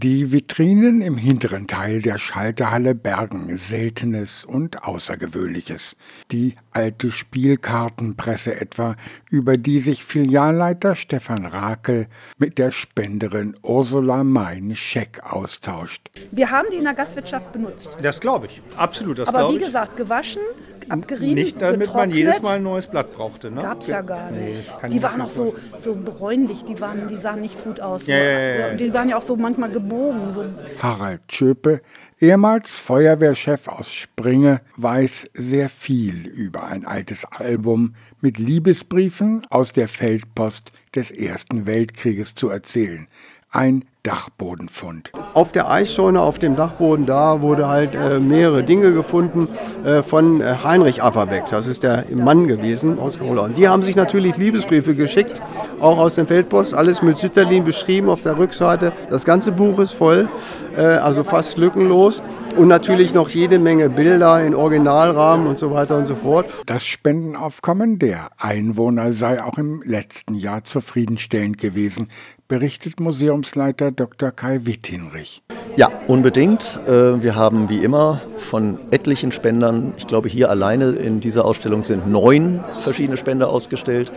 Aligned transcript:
Die 0.00 0.30
Vitrinen 0.30 1.02
im 1.02 1.16
hinteren 1.16 1.66
Teil 1.66 2.00
der 2.00 2.18
Schalterhalle 2.18 2.94
bergen 2.94 3.58
Seltenes 3.58 4.44
und 4.44 4.84
Außergewöhnliches. 4.84 5.96
Die 6.30 6.54
alte 6.70 7.10
Spielkartenpresse 7.10 8.60
etwa, 8.60 8.94
über 9.28 9.56
die 9.56 9.80
sich 9.80 10.04
Filialleiter 10.04 10.94
Stefan 10.94 11.46
Rakel 11.46 12.06
mit 12.36 12.58
der 12.58 12.70
Spenderin 12.70 13.56
Ursula 13.60 14.22
Mein-Scheck 14.22 15.20
austauscht. 15.24 16.08
Wir 16.30 16.52
haben 16.52 16.68
die 16.70 16.76
in 16.76 16.84
der 16.84 16.94
Gastwirtschaft 16.94 17.52
benutzt. 17.52 17.90
Das 18.00 18.20
glaube 18.20 18.46
ich, 18.46 18.62
absolut. 18.76 19.18
Das 19.18 19.34
Aber 19.34 19.50
wie 19.50 19.56
ich. 19.56 19.64
gesagt, 19.64 19.96
gewaschen, 19.96 20.42
abgerieben, 20.90 21.34
Nicht 21.34 21.60
damit 21.62 21.92
man 21.92 22.10
jedes 22.10 22.42
Mal 22.42 22.56
ein 22.56 22.62
neues 22.62 22.86
Blatt 22.86 23.12
brauchte. 23.14 23.50
Ne? 23.50 23.62
Gab's 23.62 23.86
ja 23.86 24.02
gar 24.02 24.30
Nee, 24.30 24.50
nicht. 24.50 24.80
kann 24.80 24.90
die 24.90 25.02
waren 25.02 25.20
auch 25.20 25.30
so, 25.30 25.54
so 25.78 25.94
bräunlich, 25.94 26.64
die, 26.64 26.80
waren, 26.80 27.08
die 27.08 27.16
sahen 27.16 27.40
nicht 27.40 27.62
gut 27.64 27.80
aus. 27.80 28.06
Ja, 28.06 28.16
ja, 28.16 28.22
ja, 28.22 28.56
ja. 28.68 28.74
Die 28.74 28.92
waren 28.92 29.08
ja 29.08 29.16
auch 29.16 29.22
so 29.22 29.36
manchmal 29.36 29.70
gebogen. 29.70 30.32
So. 30.32 30.44
Harald 30.82 31.20
Schöpe, 31.30 31.80
ehemals 32.20 32.78
Feuerwehrchef 32.78 33.68
aus 33.68 33.92
Springe, 33.92 34.60
weiß 34.76 35.30
sehr 35.34 35.68
viel 35.68 36.26
über 36.26 36.64
ein 36.64 36.86
altes 36.86 37.24
Album 37.24 37.94
mit 38.20 38.38
Liebesbriefen 38.38 39.46
aus 39.50 39.72
der 39.72 39.88
Feldpost 39.88 40.72
des 40.94 41.10
Ersten 41.10 41.66
Weltkrieges 41.66 42.34
zu 42.34 42.48
erzählen. 42.48 43.06
Ein 43.50 43.84
Dachbodenfund. 44.08 45.12
Auf 45.34 45.52
der 45.52 45.70
Eisscheune, 45.70 46.22
auf 46.22 46.38
dem 46.38 46.56
Dachboden 46.56 47.04
da, 47.04 47.42
wurde 47.42 47.68
halt 47.68 47.94
äh, 47.94 48.18
mehrere 48.18 48.62
Dinge 48.62 48.94
gefunden 48.94 49.48
äh, 49.84 50.02
von 50.02 50.40
äh, 50.40 50.54
Heinrich 50.64 51.02
Afferbeck. 51.02 51.44
Das 51.50 51.66
ist 51.66 51.82
der 51.82 52.06
Mann 52.14 52.48
gewesen 52.48 52.98
aus 52.98 53.18
Gola. 53.18 53.42
Und 53.42 53.58
die 53.58 53.68
haben 53.68 53.82
sich 53.82 53.96
natürlich 53.96 54.38
Liebesbriefe 54.38 54.94
geschickt, 54.94 55.42
auch 55.80 55.98
aus 55.98 56.14
dem 56.14 56.26
Feldpost, 56.26 56.72
alles 56.72 57.02
mit 57.02 57.18
Sütterlin 57.18 57.64
beschrieben 57.64 58.08
auf 58.08 58.22
der 58.22 58.38
Rückseite. 58.38 58.92
Das 59.10 59.26
ganze 59.26 59.52
Buch 59.52 59.78
ist 59.78 59.92
voll, 59.92 60.30
äh, 60.78 60.80
also 60.80 61.22
fast 61.22 61.58
lückenlos. 61.58 62.22
Und 62.56 62.68
natürlich 62.68 63.14
noch 63.14 63.28
jede 63.28 63.58
Menge 63.58 63.90
Bilder 63.90 64.42
in 64.42 64.54
Originalrahmen 64.54 65.46
und 65.46 65.58
so 65.58 65.70
weiter 65.70 65.98
und 65.98 66.06
so 66.06 66.16
fort. 66.16 66.46
Das 66.64 66.86
Spendenaufkommen 66.86 67.98
der 67.98 68.30
Einwohner 68.38 69.12
sei 69.12 69.44
auch 69.44 69.58
im 69.58 69.82
letzten 69.84 70.34
Jahr 70.34 70.64
zufriedenstellend 70.64 71.58
gewesen, 71.58 72.08
berichtet 72.48 72.98
Museumsleiter 72.98 73.92
Dr. 73.92 74.30
Kai 74.30 74.60
Wittinrich. 74.64 75.42
Ja, 75.76 75.90
unbedingt. 76.08 76.80
Äh, 76.88 77.22
Wir 77.22 77.36
haben 77.36 77.68
wie 77.68 77.84
immer 77.84 78.22
von 78.38 78.78
etlichen 78.90 79.32
Spendern, 79.32 79.92
ich 79.98 80.06
glaube 80.06 80.28
hier 80.28 80.50
alleine 80.50 80.90
in 80.90 81.20
dieser 81.20 81.44
Ausstellung 81.44 81.82
sind 81.82 82.10
neun 82.10 82.64
verschiedene 82.78 83.18
Spender 83.18 83.50
ausgestellt, 83.50 84.10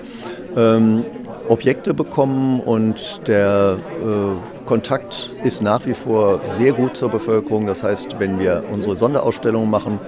ähm, 0.56 1.04
Objekte 1.50 1.94
bekommen 1.94 2.62
und 2.62 3.28
der 3.28 3.78
äh, 4.02 4.66
Kontakt 4.66 5.30
ist 5.44 5.62
nach 5.62 5.86
wie 5.86 5.94
vor 5.94 6.40
sehr 6.54 6.72
gut 6.72 6.96
zur 6.96 7.10
Bevölkerung. 7.10 7.68
Das 7.68 7.84
heißt, 7.84 8.20
wenn 8.20 8.40
wir 8.40 8.64
unsere 8.72 8.96
Sonderausstellungen 8.96 9.70
machen, 9.70 10.00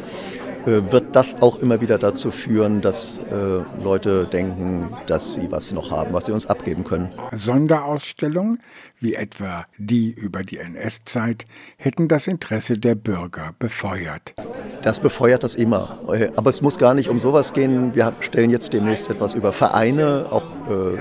wird 0.65 1.15
das 1.15 1.41
auch 1.41 1.59
immer 1.59 1.81
wieder 1.81 1.97
dazu 1.97 2.31
führen, 2.31 2.81
dass 2.81 3.19
äh, 3.19 3.83
Leute 3.83 4.25
denken, 4.25 4.89
dass 5.07 5.33
sie 5.33 5.51
was 5.51 5.71
noch 5.71 5.91
haben, 5.91 6.13
was 6.13 6.25
sie 6.25 6.31
uns 6.31 6.45
abgeben 6.47 6.83
können. 6.83 7.09
Sonderausstellungen, 7.31 8.59
wie 8.99 9.15
etwa 9.15 9.65
die 9.77 10.11
über 10.11 10.43
die 10.43 10.57
NS-Zeit, 10.57 11.45
hätten 11.77 12.07
das 12.07 12.27
Interesse 12.27 12.77
der 12.77 12.95
Bürger 12.95 13.51
befeuert. 13.59 14.33
Das 14.81 14.99
befeuert 14.99 15.43
das 15.43 15.55
immer. 15.55 15.97
Äh, 16.11 16.29
Aber 16.35 16.49
es 16.49 16.61
muss 16.61 16.77
gar 16.77 16.93
nicht 16.93 17.09
um 17.09 17.19
sowas 17.19 17.53
gehen. 17.53 17.95
Wir 17.95 18.13
stellen 18.21 18.49
jetzt 18.49 18.73
demnächst 18.73 19.09
etwas 19.09 19.33
über 19.33 19.51
Vereine, 19.53 20.27
auch 20.31 20.43
äh, 20.69 20.97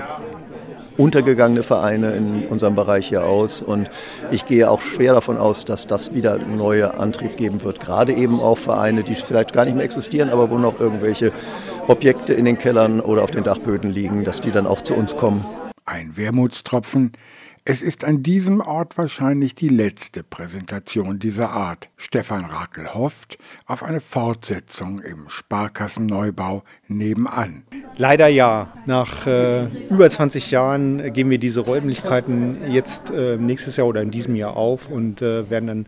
untergegangene 0.97 1.63
Vereine 1.63 2.13
in 2.15 2.47
unserem 2.47 2.75
Bereich 2.75 3.07
hier 3.07 3.25
aus. 3.25 3.61
Und 3.61 3.89
ich 4.31 4.45
gehe 4.45 4.69
auch 4.69 4.81
schwer 4.81 5.13
davon 5.13 5.37
aus, 5.37 5.65
dass 5.65 5.87
das 5.87 6.13
wieder 6.13 6.37
neuen 6.37 6.91
Antrieb 6.91 7.37
geben 7.37 7.63
wird. 7.63 7.79
Gerade 7.79 8.13
eben 8.13 8.39
auch 8.39 8.57
Vereine, 8.57 9.03
die 9.03 9.15
vielleicht 9.15 9.53
gar 9.53 9.65
nicht 9.65 9.75
mehr 9.75 9.85
existieren, 9.85 10.29
aber 10.29 10.49
wo 10.49 10.57
noch 10.57 10.79
irgendwelche 10.79 11.31
Objekte 11.87 12.33
in 12.33 12.45
den 12.45 12.57
Kellern 12.57 12.99
oder 12.99 13.23
auf 13.23 13.31
den 13.31 13.43
Dachböden 13.43 13.91
liegen, 13.91 14.23
dass 14.23 14.41
die 14.41 14.51
dann 14.51 14.67
auch 14.67 14.81
zu 14.81 14.93
uns 14.93 15.17
kommen. 15.17 15.45
Ein 15.85 16.15
Wermutstropfen. 16.15 17.11
Es 17.65 17.81
ist 17.81 18.03
an 18.03 18.23
diesem 18.23 18.59
Ort 18.59 18.97
wahrscheinlich 18.97 19.55
die 19.55 19.69
letzte 19.69 20.21
Präsentation 20.21 21.17
dieser 21.19 21.51
Art. 21.51 21.89
Stefan 21.95 22.43
Rakel 22.43 22.93
hofft 22.93 23.37
auf 23.65 23.83
eine 23.83 24.01
Fortsetzung 24.01 24.99
im 24.99 25.29
Sparkassenneubau 25.29 26.63
nebenan. 26.89 27.63
Leider 27.95 28.27
ja. 28.27 28.73
Nach 28.85 29.25
äh, 29.27 29.67
über 29.89 30.09
20 30.09 30.51
Jahren 30.51 31.13
geben 31.13 31.29
wir 31.29 31.37
diese 31.37 31.61
Räumlichkeiten 31.61 32.69
jetzt 32.69 33.11
äh, 33.11 33.37
nächstes 33.37 33.77
Jahr 33.77 33.87
oder 33.87 34.01
in 34.01 34.11
diesem 34.11 34.35
Jahr 34.35 34.57
auf 34.57 34.89
und 34.89 35.21
äh, 35.21 35.49
werden 35.49 35.67
dann 35.67 35.85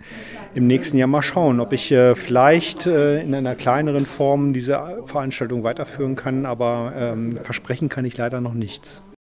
im 0.53 0.67
nächsten 0.67 0.97
Jahr 0.97 1.09
mal 1.09 1.21
schauen, 1.21 1.59
ob 1.59 1.73
ich 1.73 1.91
äh, 1.91 2.15
vielleicht 2.15 2.87
äh, 2.87 3.21
in 3.21 3.35
einer 3.35 3.55
kleineren 3.55 4.05
Form 4.05 4.53
diese 4.53 5.03
Veranstaltung 5.07 5.65
weiterführen 5.65 6.15
kann. 6.15 6.45
Aber 6.45 6.93
ähm, 6.95 7.37
versprechen 7.43 7.89
kann 7.89 8.05
ich 8.05 8.15
leider 8.15 8.39
noch 8.39 8.53
nichts. 8.53 9.03